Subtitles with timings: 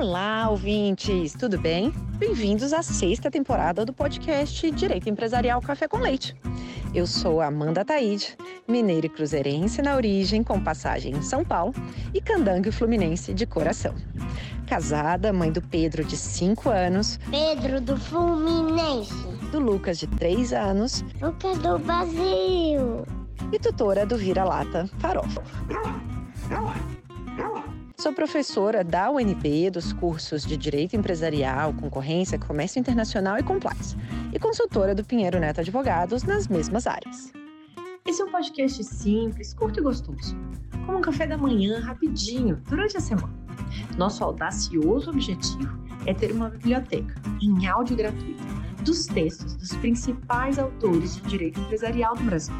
[0.00, 1.92] Olá, ouvintes, tudo bem?
[2.16, 6.34] Bem-vindos à sexta temporada do podcast Direito Empresarial Café com Leite.
[6.94, 8.34] Eu sou Amanda Taide,
[8.66, 11.74] mineira e cruzeirense na origem, com passagem em São Paulo,
[12.14, 13.94] e candangue fluminense de coração.
[14.66, 17.20] Casada, mãe do Pedro, de 5 anos.
[17.30, 19.12] Pedro do Fluminense.
[19.52, 21.04] Do Lucas, de 3 anos.
[21.20, 23.04] Lucas do Brasil.
[23.52, 25.42] E tutora do Vira-Lata Farofa.
[28.00, 33.94] Sou professora da UNB dos cursos de Direito Empresarial, Concorrência, Comércio Internacional e Compliance,
[34.32, 37.30] e consultora do Pinheiro Neto Advogados nas mesmas áreas.
[38.06, 40.34] Esse é um podcast simples, curto e gostoso,
[40.86, 43.34] como um café da manhã rapidinho durante a semana.
[43.98, 48.42] Nosso audacioso objetivo é ter uma biblioteca em áudio gratuito
[48.82, 52.54] dos textos dos principais autores de direito empresarial do Brasil,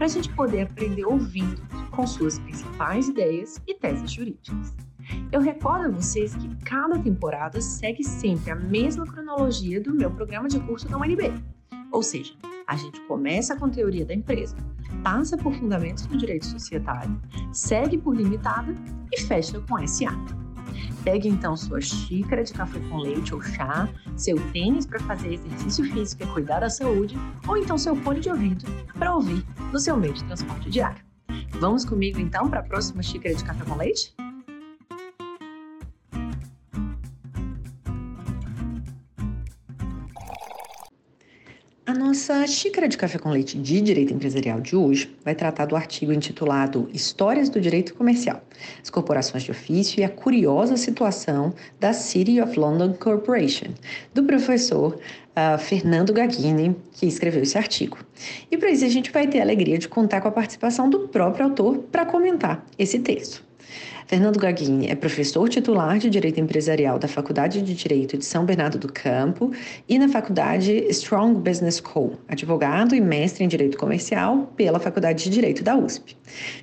[0.00, 4.74] para a gente poder aprender ouvindo com suas principais ideias e teses jurídicas.
[5.30, 10.48] Eu recordo a vocês que cada temporada segue sempre a mesma cronologia do meu programa
[10.48, 11.34] de curso da UNB.
[11.92, 12.32] Ou seja,
[12.66, 14.56] a gente começa com teoria da empresa,
[15.04, 17.20] passa por fundamentos do direito societário,
[17.52, 18.74] segue por limitada
[19.12, 20.16] e fecha com SA.
[21.04, 25.84] Pegue então sua xícara de café com leite ou chá, seu tênis para fazer exercício
[25.92, 28.64] físico e cuidar da saúde, ou então seu fone de ouvido
[28.98, 31.02] para ouvir no seu meio de transporte diário.
[31.60, 34.14] Vamos comigo então para a próxima xícara de café com leite?
[42.30, 46.12] Nossa xícara de café com leite de direito empresarial de hoje vai tratar do artigo
[46.12, 48.40] intitulado Histórias do Direito Comercial,
[48.80, 53.74] as corporações de ofício e a curiosa situação da City of London Corporation,
[54.14, 57.98] do professor uh, Fernando Gaghini, que escreveu esse artigo.
[58.48, 61.08] E para isso a gente vai ter a alegria de contar com a participação do
[61.08, 63.44] próprio autor para comentar esse texto.
[64.06, 68.78] Fernando Gaguini é professor titular de Direito Empresarial da Faculdade de Direito de São Bernardo
[68.78, 69.52] do Campo
[69.88, 75.30] e na Faculdade Strong Business School, advogado e mestre em Direito Comercial pela Faculdade de
[75.30, 76.16] Direito da USP.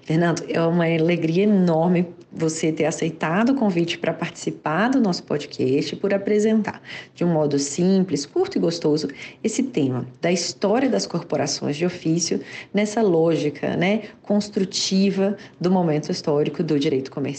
[0.03, 5.95] Fernando, é uma alegria enorme você ter aceitado o convite para participar do nosso podcast,
[5.95, 6.81] por apresentar
[7.15, 9.07] de um modo simples, curto e gostoso
[9.43, 12.39] esse tema da história das corporações de ofício
[12.73, 17.36] nessa lógica, né, construtiva do momento histórico do direito comercial.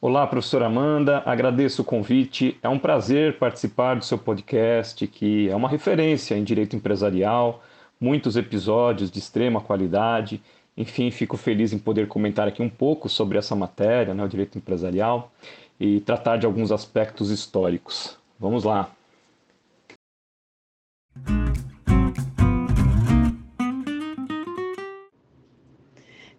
[0.00, 2.58] Olá, professora Amanda, agradeço o convite.
[2.62, 7.62] É um prazer participar do seu podcast, que é uma referência em direito empresarial,
[8.00, 10.42] muitos episódios de extrema qualidade
[10.76, 14.56] enfim, fico feliz em poder comentar aqui um pouco sobre essa matéria, né, o direito
[14.56, 15.30] empresarial,
[15.78, 18.16] e tratar de alguns aspectos históricos.
[18.38, 18.90] Vamos lá!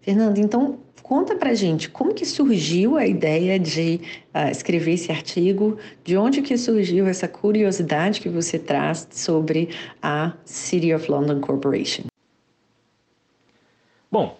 [0.01, 3.99] Fernando, então conta pra gente como que surgiu a ideia de
[4.33, 9.69] uh, escrever esse artigo, de onde que surgiu essa curiosidade que você traz sobre
[10.01, 12.05] a City of London Corporation.
[14.09, 14.39] Bom,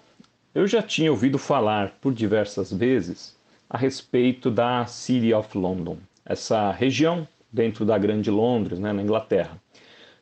[0.56, 3.35] eu já tinha ouvido falar por diversas vezes
[3.69, 9.62] a respeito da City of London, essa região dentro da Grande Londres, né, na Inglaterra.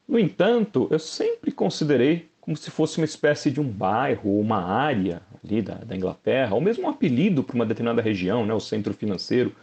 [0.08, 5.22] No entanto, eu sempre considerei como se fosse uma espécie de um bairro, uma área
[5.44, 8.94] ali da, da Inglaterra, ou mesmo um apelido para uma determinada região, né, o centro
[8.94, 9.56] financeiro,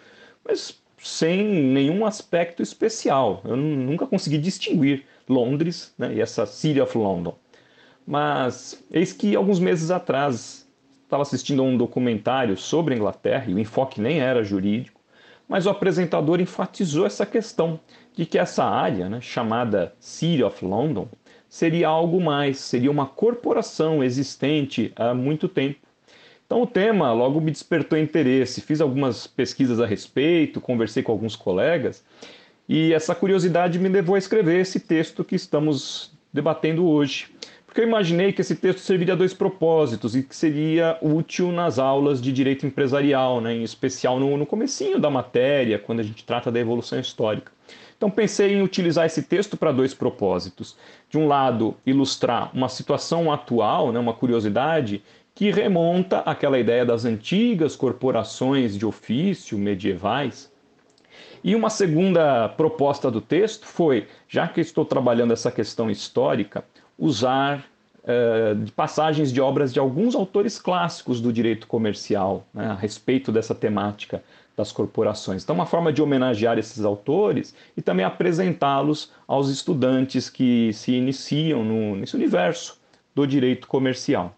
[0.44, 3.40] mas sem nenhum aspecto especial.
[3.44, 7.36] Eu nunca consegui distinguir Londres né, e essa City of London.
[8.06, 10.66] Mas eis que alguns meses atrás
[11.04, 15.00] estava assistindo a um documentário sobre a Inglaterra, e o enfoque nem era jurídico,
[15.48, 17.80] mas o apresentador enfatizou essa questão
[18.14, 21.08] de que essa área, né, chamada City of London,
[21.48, 25.78] seria algo mais, seria uma corporação existente há muito tempo.
[26.46, 31.36] Então o tema logo me despertou interesse, fiz algumas pesquisas a respeito, conversei com alguns
[31.36, 32.02] colegas,
[32.68, 37.26] e essa curiosidade me levou a escrever esse texto que estamos debatendo hoje.
[37.66, 41.78] Porque eu imaginei que esse texto serviria a dois propósitos e que seria útil nas
[41.78, 46.24] aulas de direito empresarial, né, em especial no, no comecinho da matéria, quando a gente
[46.24, 47.52] trata da evolução histórica.
[47.98, 50.76] Então pensei em utilizar esse texto para dois propósitos.
[51.10, 55.02] De um lado, ilustrar uma situação atual, né, uma curiosidade,
[55.34, 60.50] que remonta àquela ideia das antigas corporações de ofício medievais.
[61.42, 66.64] E uma segunda proposta do texto foi, já que estou trabalhando essa questão histórica,
[66.96, 67.64] usar
[68.64, 73.54] de passagens de obras de alguns autores clássicos do direito comercial né, a respeito dessa
[73.54, 74.22] temática
[74.58, 75.44] das corporações.
[75.44, 81.64] Então, uma forma de homenagear esses autores e também apresentá-los aos estudantes que se iniciam
[81.64, 82.78] no, nesse universo
[83.14, 84.34] do direito comercial.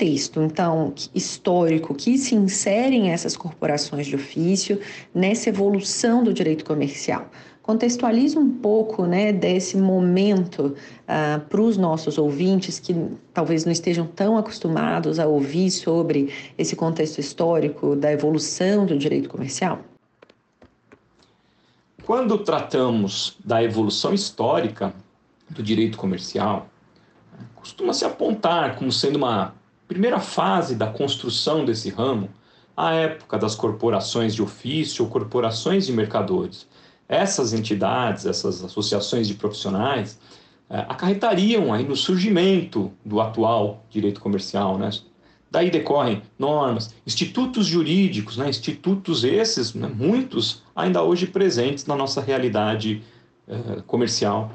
[0.00, 4.80] contexto, então, histórico que se inserem essas corporações de ofício
[5.14, 7.30] nessa evolução do direito comercial?
[7.70, 10.76] Contextualize um pouco né, desse momento uh,
[11.06, 12.92] ah, para os nossos ouvintes que
[13.32, 19.28] talvez não estejam tão acostumados a ouvir sobre esse contexto histórico da evolução do direito
[19.28, 19.78] comercial.
[22.02, 24.92] Quando tratamos da evolução histórica
[25.48, 26.68] do direito comercial,
[27.54, 29.54] costuma se apontar como sendo uma
[29.86, 32.28] primeira fase da construção desse ramo
[32.76, 36.66] a época das corporações de ofício ou corporações de mercadores
[37.10, 40.16] essas entidades, essas associações de profissionais,
[40.70, 44.90] é, acarretariam aí no surgimento do atual direito comercial, né?
[45.50, 48.48] Daí decorrem normas, institutos jurídicos, né?
[48.48, 49.90] institutos esses, né?
[49.92, 53.02] muitos ainda hoje presentes na nossa realidade
[53.48, 54.52] é, comercial.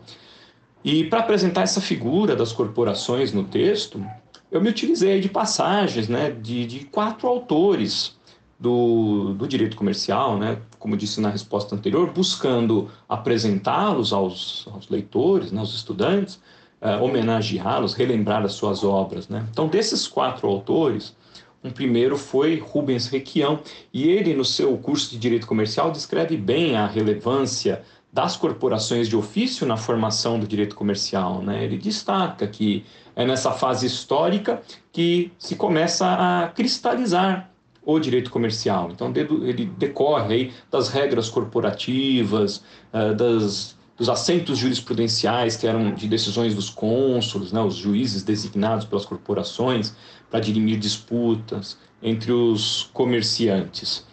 [0.86, 4.02] E para apresentar essa figura das corporações no texto,
[4.50, 6.32] eu me utilizei de passagens né?
[6.32, 8.16] de, de quatro autores
[8.66, 15.52] do, do direito comercial, né, como disse na resposta anterior, buscando apresentá-los aos, aos leitores,
[15.52, 16.42] né, aos estudantes,
[16.82, 19.30] uh, homenageá-los, relembrar as suas obras.
[19.30, 19.46] Né?
[19.52, 21.16] Então, desses quatro autores,
[21.64, 23.60] um primeiro foi Rubens Requião,
[23.94, 29.16] e ele, no seu curso de Direito Comercial, descreve bem a relevância das corporações de
[29.16, 31.44] ofício na formação do direito comercial.
[31.44, 31.64] Né?
[31.66, 32.84] Ele destaca que
[33.16, 37.52] é nessa fase histórica que se começa a cristalizar
[37.86, 38.90] o direito comercial.
[38.92, 46.08] Então, ele decorre aí das regras corporativas, eh, das, dos assentos jurisprudenciais que eram de
[46.08, 49.96] decisões dos cônsulos, né, os juízes designados pelas corporações
[50.30, 54.06] para dirimir disputas entre os comerciantes.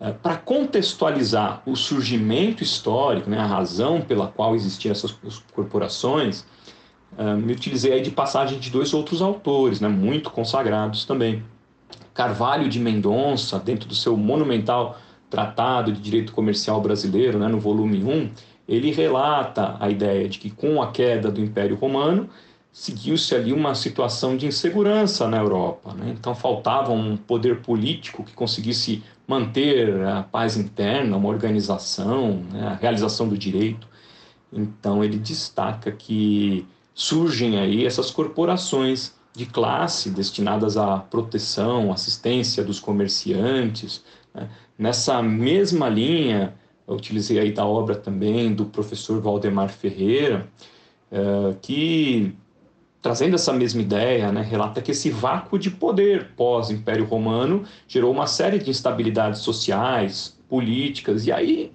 [0.00, 5.12] Eh, para contextualizar o surgimento histórico, né, a razão pela qual existiam essas
[5.52, 6.44] corporações,
[7.16, 11.44] eh, me utilizei de passagem de dois outros autores, né, muito consagrados também.
[12.14, 14.96] Carvalho de Mendonça, dentro do seu monumental
[15.28, 18.30] Tratado de Direito Comercial Brasileiro, né, no volume 1,
[18.68, 22.30] ele relata a ideia de que com a queda do Império Romano
[22.72, 25.92] seguiu-se ali uma situação de insegurança na Europa.
[25.94, 26.14] Né?
[26.18, 32.68] Então faltava um poder político que conseguisse manter a paz interna, uma organização, né?
[32.68, 33.86] a realização do direito.
[34.52, 42.78] Então ele destaca que surgem aí essas corporações de classe destinadas à proteção, assistência dos
[42.78, 44.04] comerciantes.
[44.32, 44.48] Né?
[44.78, 46.54] Nessa mesma linha,
[46.86, 50.46] eu utilizei aí da obra também do professor Valdemar Ferreira,
[51.10, 52.34] é, que
[53.02, 58.26] trazendo essa mesma ideia, né, relata que esse vácuo de poder pós-Império Romano gerou uma
[58.26, 61.70] série de instabilidades sociais, políticas, e aí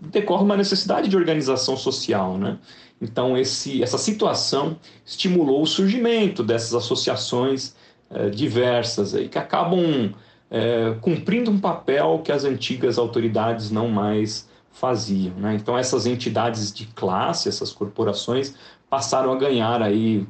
[0.00, 2.58] decorre uma necessidade de organização social, né?
[3.00, 7.74] Então, esse, essa situação estimulou o surgimento dessas associações
[8.10, 10.12] eh, diversas aí, que acabam
[10.50, 15.34] eh, cumprindo um papel que as antigas autoridades não mais faziam.
[15.36, 15.54] Né?
[15.54, 18.54] Então, essas entidades de classe, essas corporações,
[18.88, 20.26] passaram a ganhar aí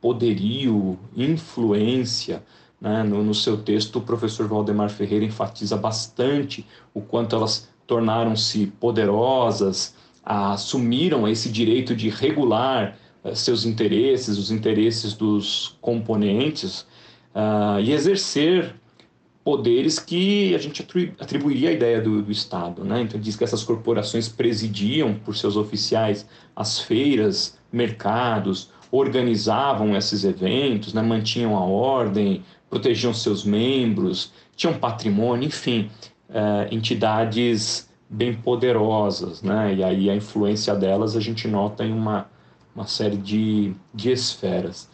[0.00, 2.42] poderio, influência.
[2.80, 3.02] Né?
[3.02, 9.94] No, no seu texto, o professor Valdemar Ferreira enfatiza bastante o quanto elas tornaram-se poderosas,
[10.24, 16.86] assumiram esse direito de regular uh, seus interesses, os interesses dos componentes,
[17.34, 18.74] uh, e exercer
[19.44, 20.86] poderes que a gente
[21.20, 22.82] atribuiria à ideia do, do, Estado.
[22.82, 23.02] Né?
[23.02, 30.94] Então, diz que essas corporações presidiam, por seus oficiais, as feiras, mercados, organizavam esses eventos,
[30.94, 31.02] né?
[31.02, 35.90] mantinham a ordem, protegiam seus membros, tinham patrimônio, enfim,
[36.32, 39.74] uh, entidades bem poderosas, né?
[39.74, 42.28] E aí a influência delas a gente nota em uma,
[42.74, 44.88] uma série de, de esferas.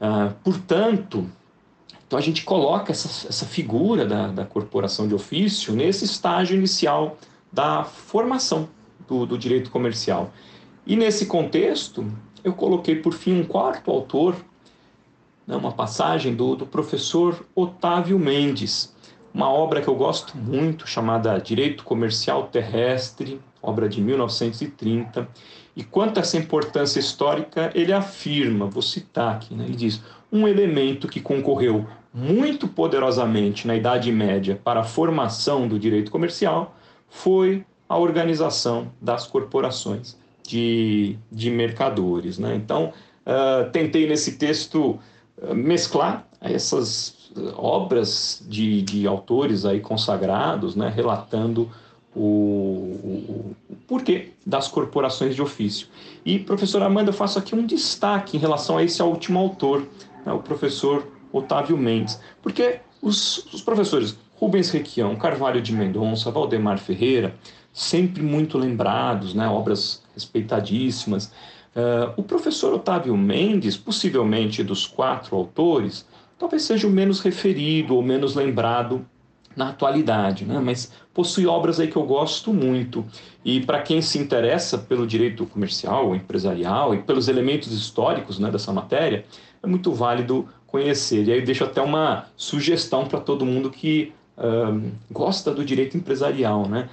[0.00, 1.26] Uh, portanto,
[2.06, 7.18] então a gente coloca essa, essa figura da, da corporação de ofício nesse estágio inicial
[7.52, 8.68] da formação
[9.06, 10.32] do, do direito comercial.
[10.86, 12.06] E nesse contexto,
[12.44, 14.36] eu coloquei por fim um quarto autor,
[15.46, 18.94] né, uma passagem do, do professor Otávio Mendes,
[19.38, 25.28] uma obra que eu gosto muito, chamada Direito Comercial Terrestre, obra de 1930.
[25.76, 29.64] E quanto a essa importância histórica, ele afirma, vou citar aqui, né?
[29.66, 30.02] ele diz:
[30.32, 36.74] um elemento que concorreu muito poderosamente na Idade Média para a formação do direito comercial
[37.08, 42.40] foi a organização das corporações de, de mercadores.
[42.40, 42.56] Né?
[42.56, 42.92] Então,
[43.24, 44.98] uh, tentei nesse texto
[45.40, 47.17] uh, mesclar essas
[47.56, 51.70] obras de, de autores aí consagrados, né, relatando
[52.14, 55.88] o, o, o, porquê das corporações de ofício.
[56.24, 59.86] E, professor Amanda, eu faço aqui um destaque em relação a esse último autor,
[60.24, 66.78] né, o professor Otávio Mendes, porque os, os professores Rubens Requião, Carvalho de Mendonça, Valdemar
[66.78, 67.34] Ferreira,
[67.72, 71.26] sempre muito lembrados, né, obras respeitadíssimas.
[71.76, 76.04] Uh, o professor Otávio Mendes, possivelmente dos quatro autores,
[76.38, 79.04] talvez seja o menos referido ou menos lembrado
[79.56, 80.60] na atualidade, né?
[80.60, 83.04] mas possui obras aí que eu gosto muito.
[83.44, 88.72] E para quem se interessa pelo direito comercial, empresarial e pelos elementos históricos né, dessa
[88.72, 89.24] matéria,
[89.60, 91.26] é muito válido conhecer.
[91.26, 94.12] E aí deixo até uma sugestão para todo mundo que
[95.10, 96.68] gosta do direito empresarial.
[96.68, 96.88] Né?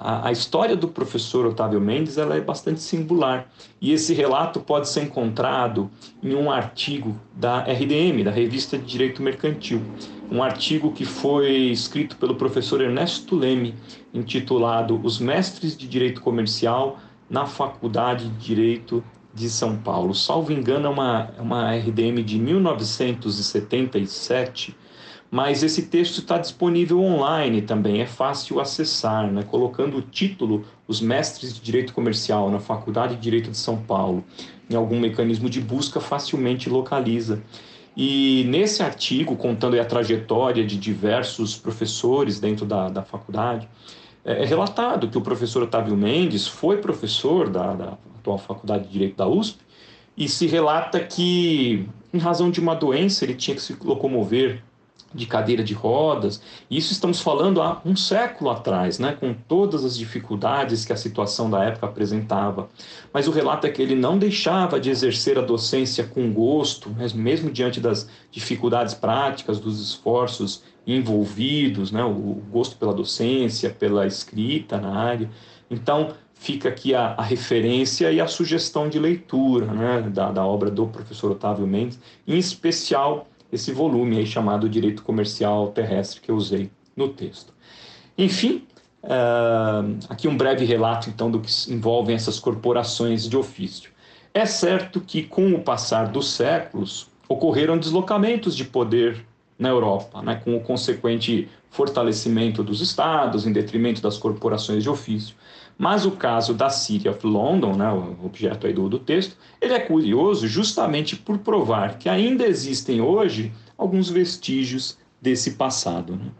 [0.00, 3.50] A, a, história do professor Otávio Mendes ela é bastante singular
[3.80, 5.90] e esse relato pode ser encontrado
[6.22, 9.82] em um artigo da RDM, da Revista de Direito Mercantil,
[10.30, 13.74] um artigo que foi escrito pelo professor Ernesto Leme,
[14.14, 19.02] intitulado Os Mestres de Direito Comercial na Faculdade de Direito
[19.34, 20.14] de São Paulo.
[20.14, 24.76] Salvo engano, é uma, é uma RDM de 1977
[25.30, 29.42] mas esse texto está disponível online também, é fácil acessar, né?
[29.42, 34.24] colocando o título Os Mestres de Direito Comercial na Faculdade de Direito de São Paulo,
[34.70, 37.42] em algum mecanismo de busca, facilmente localiza.
[37.94, 43.68] E nesse artigo, contando a trajetória de diversos professores dentro da, da faculdade,
[44.24, 48.92] é, é relatado que o professor Otávio Mendes foi professor da, da atual Faculdade de
[48.92, 49.58] Direito da USP,
[50.16, 54.62] e se relata que, em razão de uma doença, ele tinha que se locomover
[55.14, 56.40] de cadeira de rodas.
[56.70, 61.48] Isso estamos falando há um século atrás, né, com todas as dificuldades que a situação
[61.48, 62.68] da época apresentava.
[63.12, 67.50] Mas o relato é que ele não deixava de exercer a docência com gosto, mesmo
[67.50, 74.94] diante das dificuldades práticas, dos esforços envolvidos, né, o gosto pela docência, pela escrita na
[74.94, 75.30] área.
[75.70, 80.70] Então, fica aqui a, a, referência e a sugestão de leitura né, da, da obra
[80.70, 86.36] do professor Otávio Mendes, em especial esse volume aí chamado Direito Comercial Terrestre que eu
[86.36, 87.52] usei no texto.
[88.16, 88.64] Enfim,
[89.02, 93.90] uh, aqui um breve relato então do que envolvem essas corporações de ofício.
[94.34, 99.24] É certo que com o passar dos séculos ocorreram deslocamentos de poder
[99.58, 105.34] na Europa, né, com o consequente fortalecimento dos estados em detrimento das corporações de ofício.
[105.78, 109.74] Mas o caso da City of London, né, o objeto aí do, do texto, ele
[109.74, 116.16] é curioso justamente por provar que ainda existem hoje alguns vestígios desse passado.
[116.16, 116.32] Né?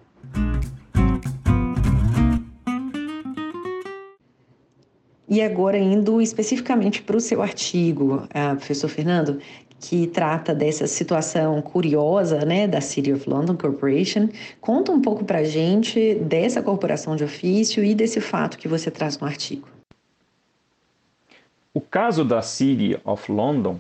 [5.28, 9.38] E agora, indo especificamente para o seu artigo, uh, professor Fernando,
[9.80, 14.28] que trata dessa situação curiosa né, da City of London Corporation.
[14.60, 19.18] Conta um pouco para gente dessa corporação de ofício e desse fato que você traz
[19.18, 19.68] no artigo.
[21.72, 23.78] O caso da City of London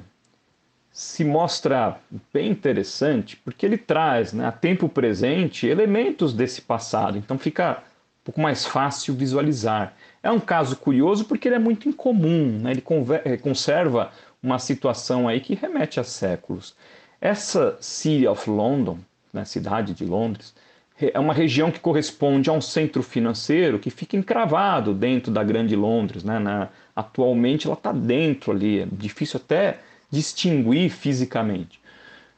[0.98, 1.98] se mostra
[2.32, 7.82] bem interessante porque ele traz né, a tempo presente elementos desse passado, então fica
[8.22, 9.94] um pouco mais fácil visualizar.
[10.22, 12.72] É um caso curioso porque ele é muito incomum, né?
[12.72, 12.84] ele
[13.24, 14.10] eh, conserva
[14.42, 16.74] uma situação aí que remete a séculos.
[17.20, 18.98] Essa City of London,
[19.32, 20.54] né, cidade de Londres,
[21.00, 25.76] é uma região que corresponde a um centro financeiro que fica encravado dentro da Grande
[25.76, 26.24] Londres.
[26.24, 26.38] Né?
[26.38, 29.78] Na, atualmente ela está dentro ali, é difícil até
[30.10, 31.80] distinguir fisicamente.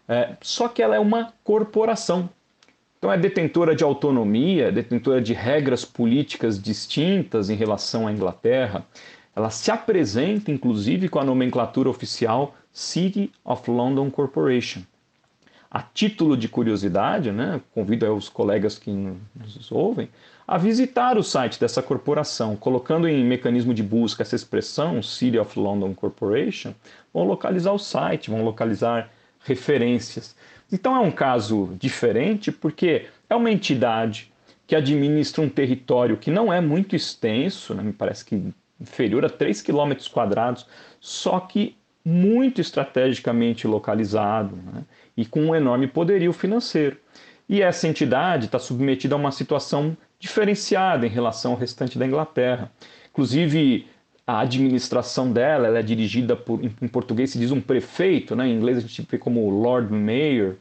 [0.07, 2.28] É, só que ela é uma corporação.
[2.99, 8.85] Então é detentora de autonomia, detentora de regras políticas distintas em relação à Inglaterra,
[9.40, 14.82] ela se apresenta, inclusive, com a nomenclatura oficial City of London Corporation.
[15.70, 20.09] A título de curiosidade, né, convido os colegas que nos ouvem
[20.47, 25.56] a visitar o site dessa corporação, colocando em mecanismo de busca essa expressão City of
[25.59, 26.75] London Corporation,
[27.14, 29.11] vão localizar o site, vão localizar
[29.44, 30.35] referências.
[30.73, 34.30] Então é um caso diferente porque é uma entidade
[34.66, 37.82] que administra um território que não é muito extenso, né?
[37.82, 40.66] me parece que inferior a 3 km quadrados,
[41.00, 44.84] só que muito estrategicamente localizado né?
[45.16, 46.96] e com um enorme poderio financeiro.
[47.49, 52.70] E essa entidade está submetida a uma situação diferenciada em relação ao restante da Inglaterra.
[53.10, 53.87] Inclusive,
[54.26, 58.46] a administração dela é dirigida por, em, português se diz um prefeito, né?
[58.46, 60.54] em inglês a gente vê como Lord Mayor.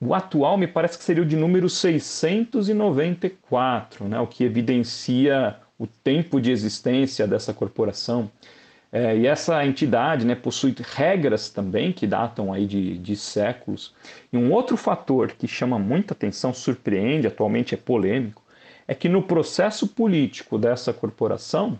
[0.00, 4.18] O atual me parece que seria o de número 694, né?
[4.18, 8.30] o que evidencia o tempo de existência dessa corporação.
[8.92, 13.92] É, e essa entidade né, possui regras também que datam aí de, de séculos.
[14.32, 18.40] E um outro fator que chama muita atenção, surpreende, atualmente é polêmico,
[18.86, 21.76] é que no processo político dessa corporação,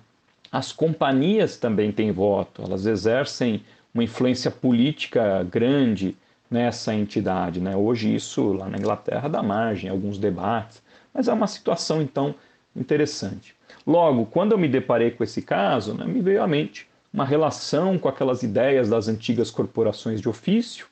[0.50, 3.62] as companhias também têm voto, elas exercem
[3.94, 6.16] uma influência política grande
[6.50, 7.61] nessa entidade.
[7.61, 7.76] Né?
[7.76, 10.82] Hoje isso lá na Inglaterra dá margem a alguns debates,
[11.14, 12.35] mas é uma situação então
[12.75, 13.54] interessante.
[13.87, 17.99] Logo, quando eu me deparei com esse caso, né, me veio à mente uma relação
[17.99, 20.87] com aquelas ideias das antigas corporações de ofício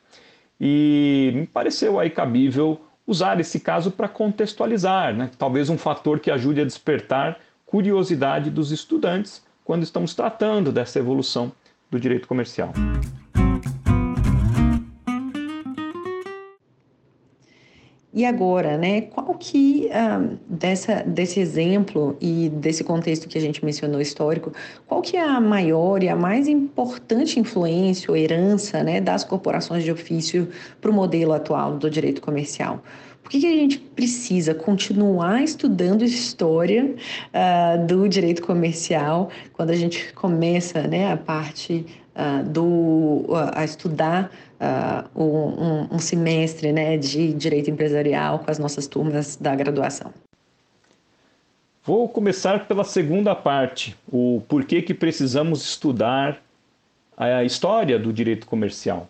[0.61, 5.31] e me pareceu aí cabível usar esse caso para contextualizar, né?
[5.39, 11.53] talvez um fator que ajude a despertar curiosidade dos estudantes quando estamos tratando dessa evolução
[11.91, 12.73] do direito comercial.
[18.13, 23.65] E agora, né, qual que, uh, dessa, desse exemplo e desse contexto que a gente
[23.65, 24.53] mencionou histórico,
[24.85, 29.85] qual que é a maior e a mais importante influência ou herança né, das corporações
[29.85, 30.49] de ofício
[30.81, 32.83] para o modelo atual do direito comercial?
[33.23, 36.97] Por que, que a gente precisa continuar estudando história
[37.33, 43.65] uh, do direito comercial quando a gente começa né, a parte uh, do, uh, a
[43.65, 50.13] estudar uh, um, um, semestre né, de direito empresarial com as nossas turmas da graduação.
[51.85, 56.41] Vou começar pela segunda parte, o porquê que precisamos estudar
[57.17, 59.09] a história do direito comercial.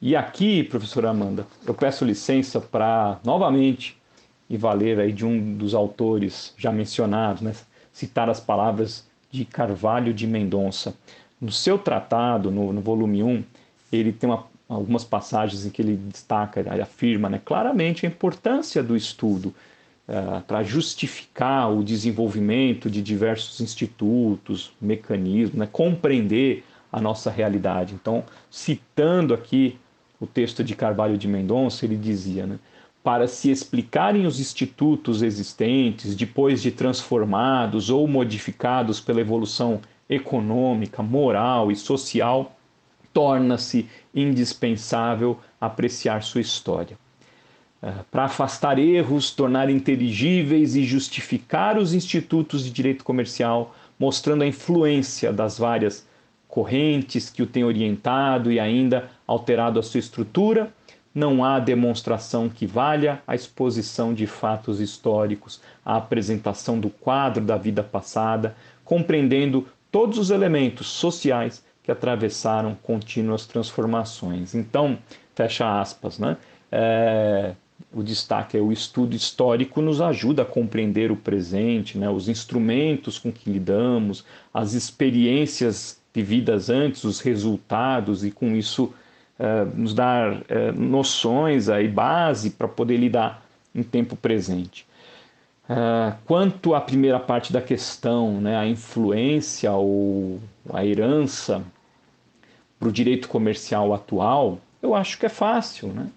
[0.00, 3.96] E aqui, professora Amanda, eu peço licença para novamente
[4.48, 7.54] e valer aí de um dos autores já mencionados, né,
[7.92, 10.94] citar as palavras de Carvalho de Mendonça.
[11.40, 13.44] No seu tratado, no, no volume 1,
[13.92, 18.82] ele tem uma, algumas passagens em que ele destaca, ele afirma né, claramente a importância
[18.82, 19.54] do estudo
[20.08, 27.94] uh, para justificar o desenvolvimento de diversos institutos, mecanismos, né, compreender a nossa realidade.
[27.94, 29.78] Então, citando aqui
[30.20, 32.58] o texto de Carvalho de Mendonça, ele dizia, né,
[33.04, 41.70] para se explicarem os institutos existentes, depois de transformados ou modificados pela evolução econômica, moral
[41.70, 42.56] e social,
[43.12, 46.98] torna-se indispensável apreciar sua história.
[47.82, 54.46] É, para afastar erros, tornar inteligíveis e justificar os institutos de direito comercial, mostrando a
[54.46, 56.06] influência das várias
[56.48, 60.72] correntes que o têm orientado e ainda alterado a sua estrutura,
[61.14, 67.56] não há demonstração que valha a exposição de fatos históricos, a apresentação do quadro da
[67.56, 74.54] vida passada, compreendendo todos os elementos sociais que atravessaram contínuas transformações.
[74.54, 74.98] Então,
[75.34, 76.36] fecha aspas, né?
[76.70, 77.54] É,
[77.90, 82.10] o destaque é o estudo histórico nos ajuda a compreender o presente, né?
[82.10, 88.92] os instrumentos com que lidamos, as experiências vividas antes, os resultados e com isso
[89.38, 93.42] é, nos dar é, noções aí base para poder lidar
[93.74, 94.86] em tempo presente.
[95.68, 100.40] Uh, quanto à primeira parte da questão, né, a influência ou
[100.72, 101.64] a herança
[102.78, 105.88] para o direito comercial atual, eu acho que é fácil.
[105.88, 106.08] Né?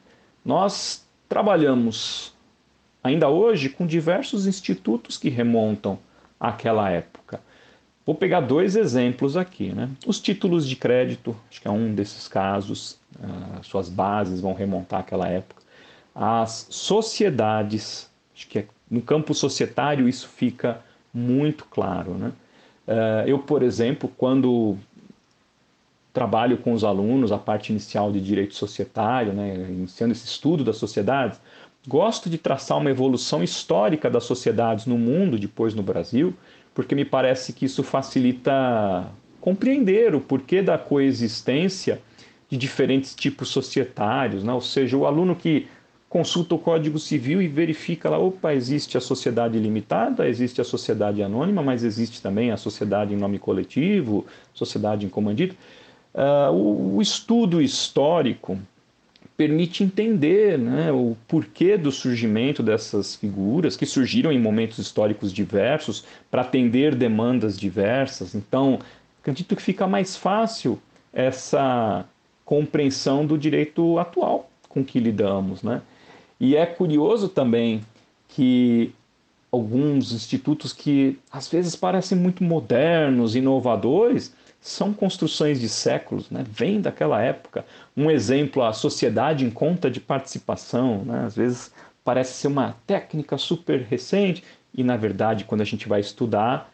[0.45, 2.33] Nós trabalhamos
[3.03, 5.97] ainda hoje com diversos institutos que remontam
[6.39, 7.41] àquela época.
[8.05, 9.71] Vou pegar dois exemplos aqui.
[9.71, 9.89] Né?
[10.05, 14.99] Os títulos de crédito, acho que é um desses casos, uh, suas bases vão remontar
[14.99, 15.61] àquela época.
[16.13, 20.81] As sociedades, acho que é no campo societário, isso fica
[21.13, 22.13] muito claro.
[22.13, 22.31] Né?
[22.87, 24.77] Eh, eu, por exemplo, quando
[26.11, 30.77] trabalho com os alunos a parte inicial de direito societário, né, iniciando esse estudo das
[30.77, 31.39] sociedades,
[31.87, 36.33] gosto de traçar uma evolução histórica das sociedades no mundo, depois no Brasil,
[36.73, 39.07] porque me parece que isso facilita
[39.39, 42.01] compreender o porquê da coexistência
[42.49, 44.51] de diferentes tipos societários, né?
[44.51, 45.67] ou seja, o aluno que
[46.09, 51.21] consulta o Código Civil e verifica lá, opa, existe a sociedade limitada, existe a sociedade
[51.21, 55.55] anônima, mas existe também a sociedade em nome coletivo, sociedade em comandito.
[56.13, 58.57] Uh, o, o, estudo histórico
[59.37, 66.03] permite entender né, o porquê do surgimento dessas figuras que surgiram em momentos históricos diversos
[66.31, 68.33] para atender demandas diversas.
[68.33, 68.79] Então,
[69.21, 70.81] acredito que fica mais fácil
[71.13, 72.03] essa
[72.43, 75.81] compreensão do direito atual com que lidamos, né?
[76.39, 77.81] E é curioso também
[78.27, 78.93] que
[79.51, 86.45] alguns institutos que às vezes parecem muito modernos, inovadores, são construções de séculos, né?
[86.49, 87.65] vem daquela época.
[87.95, 91.25] Um exemplo, a sociedade em conta de participação, né?
[91.25, 91.71] às vezes
[92.03, 96.71] parece ser uma técnica super recente e, na verdade, quando a gente vai estudar,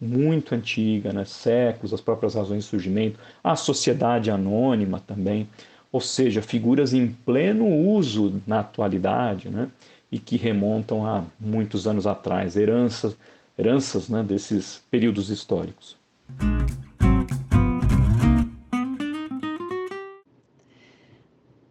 [0.00, 1.26] muito antiga, né?
[1.26, 5.46] séculos, as próprias razões de surgimento, a sociedade anônima também
[5.92, 9.68] ou seja, figuras em pleno uso na atualidade, né?
[10.10, 13.16] e que remontam a muitos anos atrás, heranças,
[13.56, 15.96] heranças né, desses períodos históricos.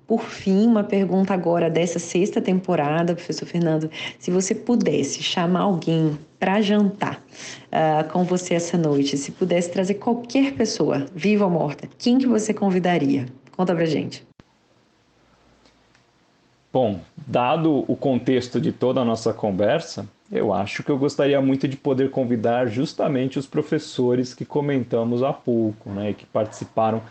[0.08, 6.18] Por fim, uma pergunta agora dessa sexta temporada, professor Fernando, se você pudesse chamar alguém
[6.40, 7.22] para jantar
[7.68, 12.26] uh, com você essa noite, se pudesse trazer qualquer pessoa, viva ou morta, quem que
[12.26, 13.28] você convidaria?
[13.60, 14.26] Conta pra gente.
[16.72, 21.68] Bom, dado o contexto de toda a nossa conversa, eu acho que eu gostaria muito
[21.68, 27.02] de poder convidar justamente os professores que comentamos há pouco, né, que participaram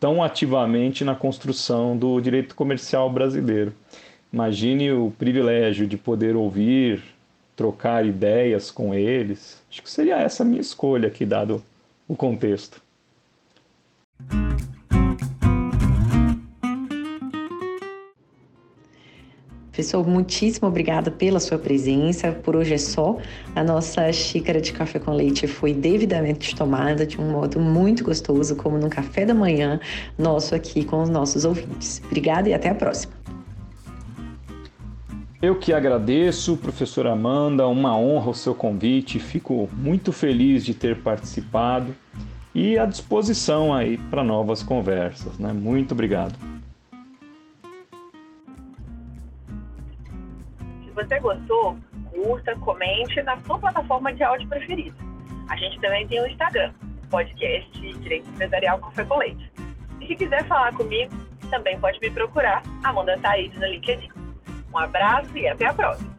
[0.00, 3.74] tão ativamente na construção do direito comercial brasileiro.
[4.32, 7.02] Imagine o privilégio de poder ouvir,
[7.54, 9.62] trocar ideias com eles.
[9.70, 11.62] Acho que seria essa a minha escolha aqui, dado
[12.08, 12.80] o contexto.
[19.80, 22.32] Professor, muitíssimo obrigada pela sua presença.
[22.32, 23.16] Por hoje é só.
[23.56, 28.54] A nossa xícara de café com leite foi devidamente tomada de um modo muito gostoso,
[28.56, 29.80] como no café da manhã
[30.18, 32.02] nosso aqui com os nossos ouvintes.
[32.04, 33.14] Obrigada e até a próxima.
[35.40, 39.18] Eu que agradeço, professora Amanda, uma honra o seu convite.
[39.18, 41.96] Fico muito feliz de ter participado
[42.54, 45.54] e à disposição aí para novas conversas, né?
[45.54, 46.49] Muito obrigado.
[51.04, 51.76] Você gostou,
[52.10, 54.96] curta, comente na sua plataforma de áudio preferida.
[55.48, 56.72] A gente também tem o Instagram,
[57.10, 59.50] podcast Direito Empresarial Café com Leite.
[60.00, 61.12] E se quiser falar comigo,
[61.50, 64.08] também pode me procurar, Amanda Thaís no LinkedIn.
[64.72, 66.09] Um abraço e até a próxima!